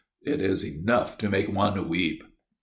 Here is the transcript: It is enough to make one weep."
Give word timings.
It 0.23 0.41
is 0.41 0.65
enough 0.65 1.15
to 1.19 1.29
make 1.29 1.47
one 1.47 1.87
weep." 1.87 2.23